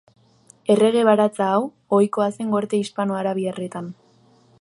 Errege 0.75 1.03
baratza 1.09 1.49
hau, 1.57 1.59
ohikoa 1.97 2.29
zen 2.37 2.49
gorte 2.57 2.81
hispano-arabiarretan. 2.85 3.93